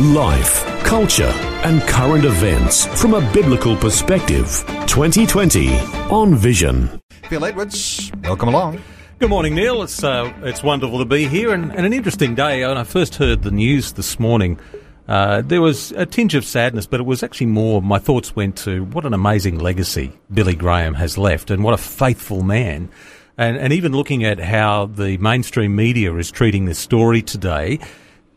[0.00, 1.32] Life, culture,
[1.64, 4.46] and current events from a biblical perspective.
[4.86, 5.76] 2020
[6.08, 7.00] on Vision.
[7.24, 8.80] Phil Edwards, welcome along.
[9.18, 9.82] Good morning, Neil.
[9.82, 12.64] It's uh, it's wonderful to be here, and, and, an interesting day.
[12.64, 14.60] When I first heard the news this morning,
[15.08, 17.82] uh, there was a tinge of sadness, but it was actually more.
[17.82, 21.76] My thoughts went to what an amazing legacy Billy Graham has left, and what a
[21.76, 22.88] faithful man.
[23.36, 27.80] And, and even looking at how the mainstream media is treating this story today,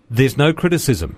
[0.09, 1.17] there's no criticism.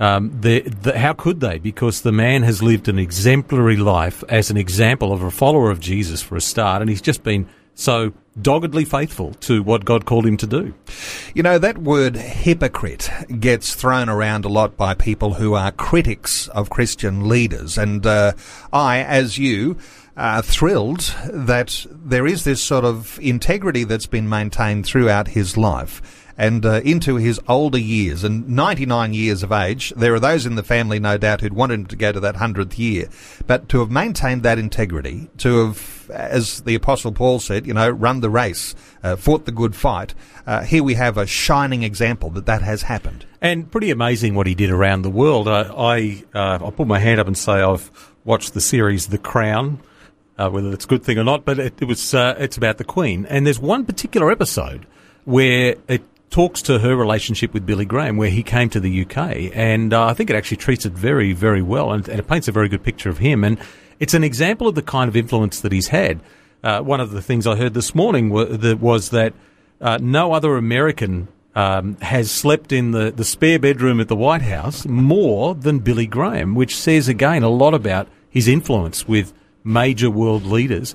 [0.00, 1.58] Um, the, the, how could they?
[1.58, 5.80] Because the man has lived an exemplary life as an example of a follower of
[5.80, 10.26] Jesus for a start, and he's just been so doggedly faithful to what God called
[10.26, 10.74] him to do.
[11.34, 16.48] You know, that word hypocrite gets thrown around a lot by people who are critics
[16.48, 17.78] of Christian leaders.
[17.78, 18.32] And uh,
[18.72, 19.76] I, as you,
[20.16, 26.26] are thrilled that there is this sort of integrity that's been maintained throughout his life
[26.38, 28.22] and uh, into his older years.
[28.22, 31.80] And 99 years of age, there are those in the family, no doubt, who'd wanted
[31.80, 33.08] him to go to that 100th year.
[33.48, 37.90] But to have maintained that integrity, to have, as the Apostle Paul said, you know,
[37.90, 40.14] run the race, uh, fought the good fight,
[40.46, 43.26] uh, here we have a shining example that that has happened.
[43.40, 45.48] And pretty amazing what he did around the world.
[45.48, 47.90] I, I, uh, I'll put my hand up and say I've
[48.24, 49.80] watched the series The Crown.
[50.36, 52.78] Uh, whether it's a good thing or not, but it, it was uh, it's about
[52.78, 54.86] the Queen, and there's one particular episode
[55.24, 59.50] where it talks to her relationship with Billy Graham, where he came to the UK,
[59.54, 62.48] and uh, I think it actually treats it very, very well, and, and, it paints
[62.48, 63.44] a very good picture of him.
[63.44, 63.58] And
[63.98, 66.20] it's an example of the kind of influence that he's had.
[66.62, 69.32] Uh, one of the things I heard this morning was that
[69.80, 74.42] uh, no other American um, has slept in the, the spare bedroom at the White
[74.42, 79.32] House more than Billy Graham, which says again a lot about his influence with
[79.64, 80.94] major world leaders.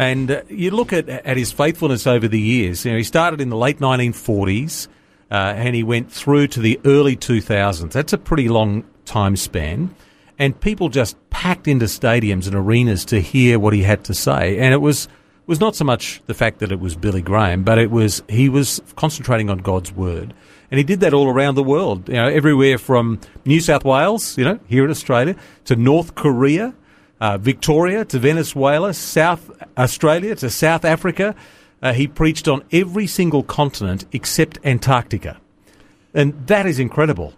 [0.00, 2.86] And uh, you look at, at his faithfulness over the years.
[2.86, 4.88] You know, he started in the late 1940s
[5.30, 7.92] uh, and he went through to the early 2000s.
[7.92, 9.94] That's a pretty long time span.
[10.38, 14.58] And people just packed into stadiums and arenas to hear what he had to say.
[14.58, 15.06] And it was
[15.46, 18.48] was not so much the fact that it was Billy Graham, but it was he
[18.48, 20.32] was concentrating on God's word.
[20.70, 24.38] And he did that all around the world, you know, everywhere from New South Wales,
[24.38, 25.36] you know, here in Australia,
[25.66, 26.72] to North Korea,
[27.20, 31.34] uh, Victoria to Venezuela, South Australia to South Africa.
[31.82, 35.40] Uh, he preached on every single continent except Antarctica.
[36.12, 37.34] And that is incredible.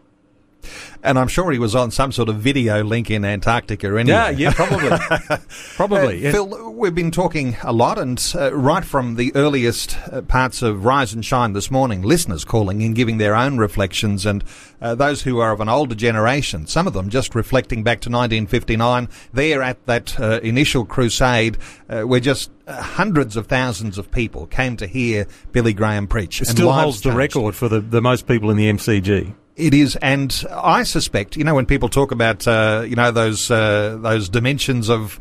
[1.03, 4.07] And I'm sure he was on some sort of video link in Antarctica anyway.
[4.07, 5.39] Yeah, yeah, probably.
[5.75, 6.19] probably.
[6.19, 6.33] Uh, yeah.
[6.33, 10.85] Phil, we've been talking a lot, and uh, right from the earliest uh, parts of
[10.85, 14.45] Rise and Shine this morning, listeners calling and giving their own reflections, and
[14.81, 18.09] uh, those who are of an older generation, some of them just reflecting back to
[18.09, 21.59] 1959, there at that uh, initial crusade,
[21.89, 26.41] uh, where just hundreds of thousands of people came to hear Billy Graham preach.
[26.41, 29.35] It still holds the record for the, the most people in the MCG.
[29.55, 33.51] It is, and I suspect, you know, when people talk about, uh, you know, those
[33.51, 35.19] uh, those dimensions of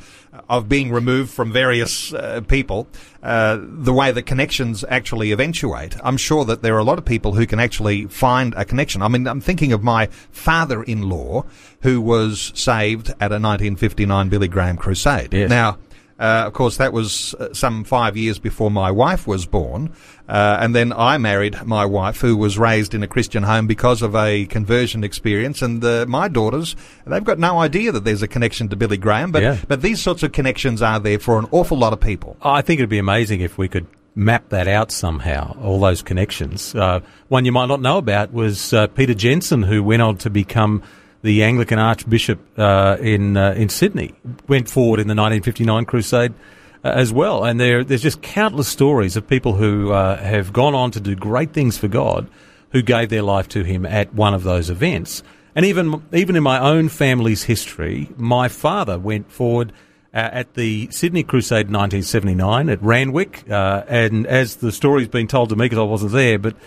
[0.49, 2.87] of being removed from various uh, people,
[3.21, 7.03] uh, the way the connections actually eventuate, I'm sure that there are a lot of
[7.03, 9.01] people who can actually find a connection.
[9.01, 11.43] I mean, I'm thinking of my father-in-law
[11.81, 15.33] who was saved at a 1959 Billy Graham crusade.
[15.33, 15.49] Yes.
[15.49, 15.77] Now
[16.21, 19.91] uh, of course, that was uh, some five years before my wife was born.
[20.29, 24.03] Uh, and then I married my wife, who was raised in a Christian home because
[24.03, 25.63] of a conversion experience.
[25.63, 26.75] And uh, my daughters,
[27.07, 29.57] they've got no idea that there's a connection to Billy Graham, but, yeah.
[29.67, 32.37] but these sorts of connections are there for an awful lot of people.
[32.43, 36.75] I think it'd be amazing if we could map that out somehow, all those connections.
[36.75, 36.99] Uh,
[37.29, 40.83] one you might not know about was uh, Peter Jensen, who went on to become
[41.21, 44.13] the Anglican Archbishop uh, in uh, in Sydney,
[44.47, 46.33] went forward in the 1959 Crusade
[46.83, 47.43] uh, as well.
[47.43, 51.15] And there, there's just countless stories of people who uh, have gone on to do
[51.15, 52.27] great things for God,
[52.71, 55.23] who gave their life to Him at one of those events.
[55.55, 59.73] And even even in my own family's history, my father went forward.
[60.13, 65.29] Uh, at the Sydney Crusade in 1979 at Randwick, uh, and as the story's been
[65.29, 66.57] told to me because I wasn't there, but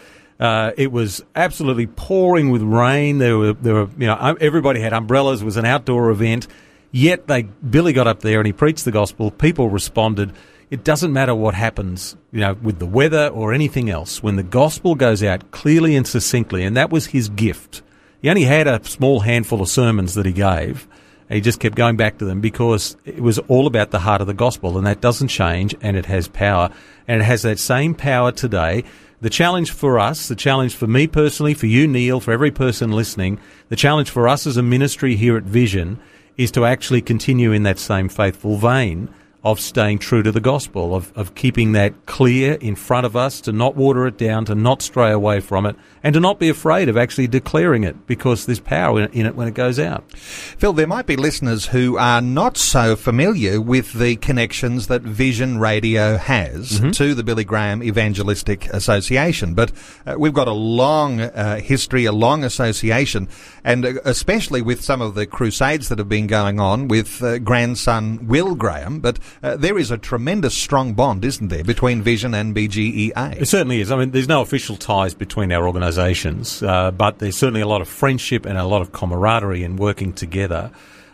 [0.41, 3.19] uh, it was absolutely pouring with rain.
[3.19, 5.43] There were, there were, you know, everybody had umbrellas.
[5.43, 6.47] It was an outdoor event.
[6.91, 9.31] Yet they, Billy got up there and he preached the gospel.
[9.31, 10.33] People responded.
[10.71, 14.23] It doesn't matter what happens, you know, with the weather or anything else.
[14.23, 17.83] When the gospel goes out clearly and succinctly, and that was his gift.
[18.23, 20.89] He only had a small handful of sermons that he gave,
[21.31, 24.27] he just kept going back to them because it was all about the heart of
[24.27, 26.71] the gospel, and that doesn't change, and it has power.
[27.09, 28.85] And it has that same power today.
[29.25, 32.93] The challenge for us, the challenge for me personally, for you, Neil, for every person
[32.93, 33.41] listening,
[33.71, 35.99] the challenge for us as a ministry here at Vision
[36.37, 39.09] is to actually continue in that same faithful vein
[39.45, 43.43] of staying true to the gospel, of, of keeping that clear in front of us,
[43.43, 46.49] to not water it down, to not stray away from it, and to not be
[46.49, 50.11] afraid of actually declaring it because there's power in it when it goes out.
[50.13, 55.59] Phil, there might be listeners who are not so familiar with the connections that Vision
[55.59, 56.91] Radio has mm-hmm.
[56.93, 59.73] to the Billy Graham Evangelistic Association, but
[60.07, 63.29] uh, we've got a long uh, history, a long association,
[63.63, 67.39] and uh, especially with some of the crusades that have been going on with uh,
[67.39, 72.35] grandson Will Graham, but uh, there is a tremendous strong bond, isn't there, between Vision
[72.35, 73.41] and BGEA?
[73.41, 73.91] It certainly is.
[73.91, 77.81] I mean, there's no official ties between our organisations, uh, but there's certainly a lot
[77.81, 80.71] of friendship and a lot of camaraderie in working together.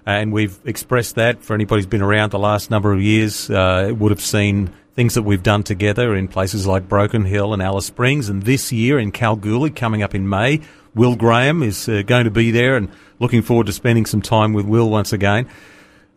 [0.07, 3.93] And we've expressed that for anybody who's been around the last number of years, uh,
[3.97, 7.87] would have seen things that we've done together in places like Broken Hill and Alice
[7.87, 8.29] Springs.
[8.29, 10.61] And this year in Kalgoorlie, coming up in May,
[10.95, 14.53] Will Graham is uh, going to be there and looking forward to spending some time
[14.53, 15.49] with Will once again.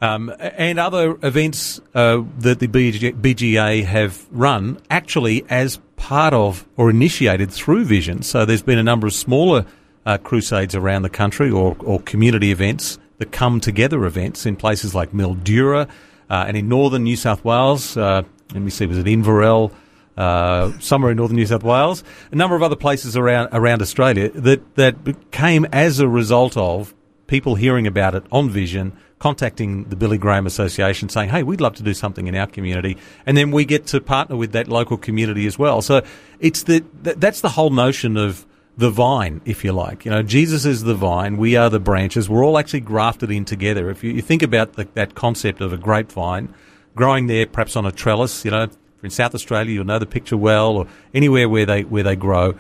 [0.04, 6.90] Um, and other events uh, that the BGA have run actually as part of or
[6.90, 8.22] initiated through Vision.
[8.22, 9.66] So there's been a number of smaller
[10.06, 14.94] uh, crusades around the country or, or community events that come together events in places
[14.94, 15.88] like Mildura
[16.30, 17.96] uh, and in northern New South Wales.
[17.96, 18.24] Uh,
[18.54, 19.72] let me see, was it Inverell?
[20.18, 24.30] Uh, somewhere in northern New South Wales, a number of other places around around Australia
[24.32, 26.94] that that came as a result of
[27.33, 31.74] people hearing about it on Vision, contacting the Billy Graham Association saying, hey, we'd love
[31.77, 32.95] to do something in our community.
[33.25, 35.81] And then we get to partner with that local community as well.
[35.81, 36.03] So
[36.39, 38.45] it's the, that's the whole notion of
[38.77, 40.06] the vine, if you like.
[40.06, 41.38] You know, Jesus is the vine.
[41.38, 42.30] We are the branches.
[42.30, 43.89] We're all actually grafted in together.
[43.89, 46.53] If you, you think about the, that concept of a grapevine
[46.95, 48.68] growing there, perhaps on a trellis, you know,
[49.01, 52.53] in South Australia, you'll know the picture well, or anywhere where they, where they grow.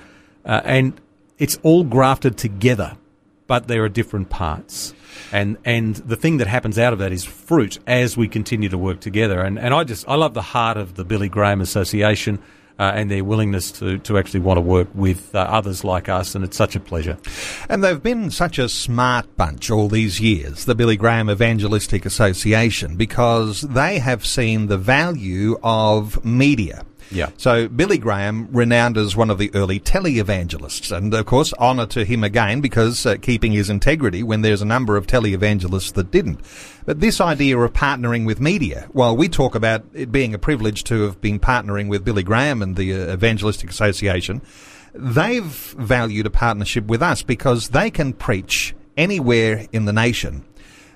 [0.43, 0.99] Uh, and
[1.37, 2.97] it's all grafted together,
[3.47, 4.93] but there are different parts
[5.31, 8.77] and and the thing that happens out of that is fruit as we continue to
[8.77, 9.41] work together.
[9.41, 12.39] And and I just I love the heart of the Billy Graham Association.
[12.79, 16.33] Uh, and their willingness to, to actually want to work with uh, others like us,
[16.33, 17.19] and it's such a pleasure.
[17.69, 22.95] And they've been such a smart bunch all these years, the Billy Graham Evangelistic Association,
[22.95, 26.83] because they have seen the value of media.
[27.11, 27.29] Yeah.
[27.37, 32.05] So Billy Graham, renowned as one of the early televangelists, and of course, honour to
[32.05, 36.39] him again because uh, keeping his integrity when there's a number of televangelists that didn't.
[36.85, 40.83] But this idea of partnering with media, while we talk about it being a privilege
[40.85, 44.41] to have been partnering with Billy Graham and the uh, Evangelistic Association,
[44.93, 50.45] they've valued a partnership with us because they can preach anywhere in the nation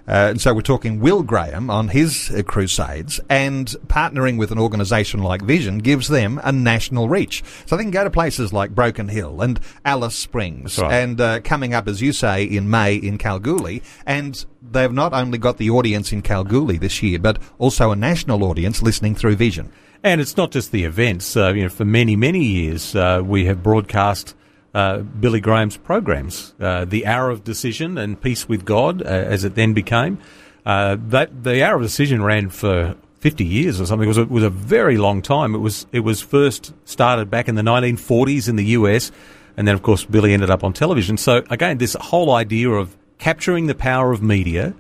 [0.08, 4.60] uh, and so we're talking Will Graham on his uh, crusades and partnering with an
[4.60, 7.44] organisation like Vision gives them a national reach.
[7.66, 10.94] So they can go to places like Broken Hill and Alice Springs right.
[10.94, 13.84] and uh, coming up, as you say, in May in Kalgoorlie.
[14.06, 18.44] And they've not only got the audience in Kalgoorlie this year, but also a national
[18.46, 19.72] audience listening through Vision.
[20.04, 21.36] And it's not just the events.
[21.36, 24.36] Uh, you know, for many, many years, uh, we have broadcast
[24.78, 29.44] uh, Billy Graham's programs, uh, The Hour of Decision and Peace with God, uh, as
[29.44, 30.20] it then became.
[30.68, 34.06] Uh, that the Hour of Decision ran for 50 years or something.
[34.06, 35.56] It was a, was a very long time.
[35.56, 39.12] It was it was first started back in the 1940s in the US,
[39.56, 41.18] and then of course Billy ended up on television.
[41.18, 44.76] So again, this whole idea of capturing the power of media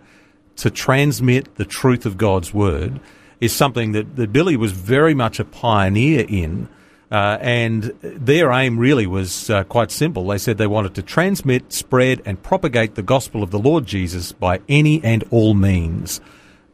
[0.57, 2.99] to transmit the truth of God's word
[3.39, 6.69] is something that, that Billy was very much a pioneer in.
[7.09, 10.27] Uh, and their aim really was uh, quite simple.
[10.27, 14.33] They said they wanted to transmit, spread, and propagate the gospel of the Lord Jesus
[14.33, 16.19] by any and all means.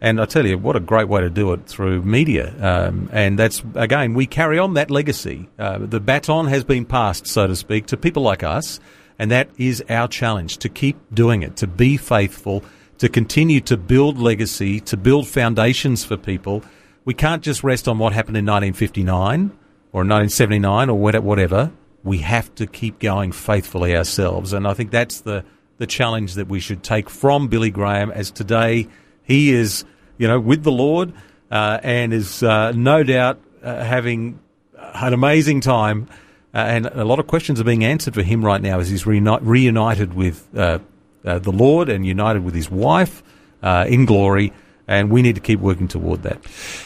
[0.01, 2.53] And I tell you, what a great way to do it through media.
[2.59, 5.47] Um, and that's, again, we carry on that legacy.
[5.57, 8.79] Uh, the baton has been passed, so to speak, to people like us.
[9.19, 12.63] And that is our challenge to keep doing it, to be faithful,
[12.97, 16.63] to continue to build legacy, to build foundations for people.
[17.05, 19.57] We can't just rest on what happened in 1959
[19.93, 21.71] or 1979 or whatever,
[22.03, 24.51] we have to keep going faithfully ourselves.
[24.51, 25.45] And I think that's the,
[25.77, 28.87] the challenge that we should take from Billy Graham as today
[29.21, 29.85] he is,
[30.17, 31.13] you know, with the Lord
[31.51, 34.39] uh, and is uh, no doubt uh, having
[34.75, 36.09] an amazing time.
[36.55, 39.05] Uh, and a lot of questions are being answered for him right now as he's
[39.05, 40.79] reunited with uh,
[41.23, 43.23] uh, the Lord and united with his wife
[43.61, 44.51] in glory
[44.87, 46.39] and we need to keep working toward that.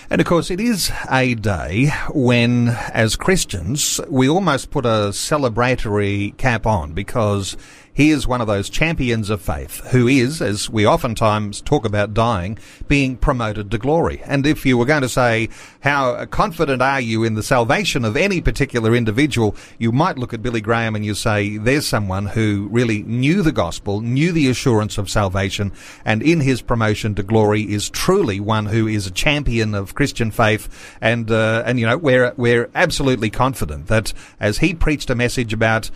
[0.09, 6.35] And of course, it is a day when, as Christians, we almost put a celebratory
[6.37, 7.57] cap on because
[7.97, 12.13] he is one of those champions of faith who is, as we oftentimes talk about
[12.13, 14.21] dying, being promoted to glory.
[14.25, 15.49] And if you were going to say,
[15.79, 20.43] how confident are you in the salvation of any particular individual, you might look at
[20.43, 24.99] Billy Graham and you say, there's someone who really knew the gospel, knew the assurance
[24.99, 25.71] of salvation,
[26.05, 30.29] and in his promotion to glory is truly one who is a champion of Christian
[30.29, 30.95] faith.
[31.01, 35.51] And, uh, and, you know, we're, we're absolutely confident that as he preached a message
[35.51, 35.89] about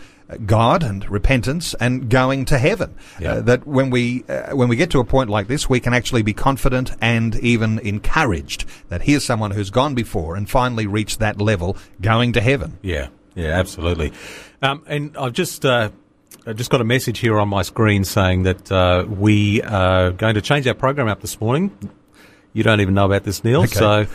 [0.46, 2.96] God and repentance and going to heaven.
[3.20, 3.34] Yeah.
[3.34, 5.94] Uh, that when we uh, when we get to a point like this, we can
[5.94, 11.20] actually be confident and even encouraged that here's someone who's gone before and finally reached
[11.20, 12.78] that level, going to heaven.
[12.82, 14.14] Yeah, yeah, absolutely.
[14.62, 15.90] Um, and I've just uh,
[16.46, 20.36] I just got a message here on my screen saying that uh, we are going
[20.36, 21.72] to change our program up this morning.
[22.54, 23.62] You don't even know about this, Neil.
[23.62, 23.68] Okay.
[23.68, 24.08] So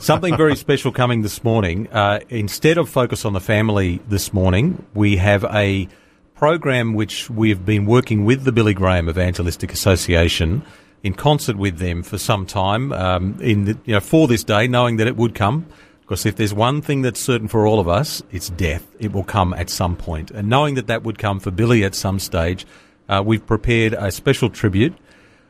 [0.00, 1.88] something very special coming this morning.
[1.88, 5.88] Uh, instead of focus on the family this morning, we have a
[6.34, 10.62] program which we've been working with the Billy Graham Evangelistic Association
[11.02, 12.92] in concert with them for some time.
[12.92, 15.66] Um, in the, you know for this day, knowing that it would come.
[16.00, 18.84] Because if there's one thing that's certain for all of us, it's death.
[18.98, 20.30] It will come at some point.
[20.30, 22.66] And knowing that that would come for Billy at some stage,
[23.08, 24.94] uh, we've prepared a special tribute,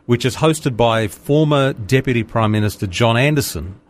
[0.06, 3.80] which is hosted by former Deputy Prime Minister John Anderson,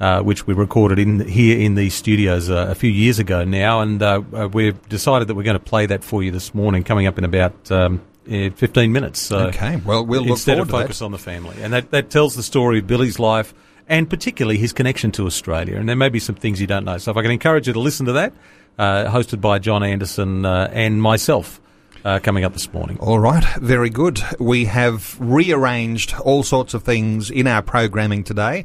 [0.00, 3.80] uh, which we recorded in here in these studios uh, a few years ago now,
[3.80, 6.82] and uh, uh, we've decided that we're going to play that for you this morning,
[6.82, 9.20] coming up in about um, eh, 15 minutes.
[9.20, 12.34] So Okay, well, we'll look instead of focus on the family, and that, that tells
[12.34, 13.52] the story of Billy's life
[13.88, 15.76] and particularly his connection to Australia.
[15.76, 16.96] And there may be some things you don't know.
[16.98, 18.32] So if I can encourage you to listen to that,
[18.78, 21.60] uh, hosted by John Anderson uh, and myself.
[22.02, 22.96] Uh, coming up this morning.
[22.98, 24.22] All right, very good.
[24.38, 28.64] We have rearranged all sorts of things in our programming today.